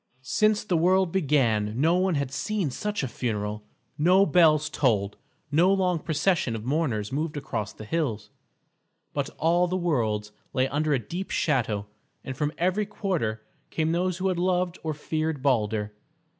Since 0.23 0.63
the 0.63 0.77
world 0.77 1.11
began 1.11 1.79
no 1.79 1.95
one 1.95 2.15
had 2.15 2.31
seen 2.33 2.71
such 2.71 3.03
a 3.03 3.07
funeral. 3.07 3.63
No 3.99 4.25
bells 4.25 4.67
tolled, 4.67 5.15
no 5.51 5.71
long 5.71 5.99
procession 5.99 6.55
of 6.55 6.65
mourners 6.65 7.11
moved 7.11 7.37
across 7.37 7.71
the 7.71 7.85
hills, 7.85 8.31
but 9.13 9.29
all 9.37 9.67
the 9.67 9.77
worlds 9.77 10.31
lay 10.53 10.67
under 10.69 10.95
a 10.95 10.97
deep 10.97 11.29
shadow, 11.29 11.85
and 12.23 12.35
from 12.35 12.51
every 12.57 12.87
quarter 12.87 13.43
came 13.69 13.91
those 13.91 14.17
who 14.17 14.29
had 14.29 14.39
loved 14.39 14.79
or 14.81 14.95
feared 14.95 15.43
Balder. 15.43 15.93